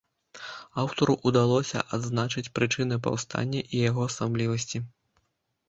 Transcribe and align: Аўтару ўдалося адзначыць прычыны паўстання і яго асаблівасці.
Аўтару 0.83 1.13
ўдалося 1.31 1.83
адзначыць 1.99 2.45
прычыны 2.59 2.95
паўстання 3.05 3.61
і 3.75 3.85
яго 3.89 4.01
асаблівасці. 4.09 4.85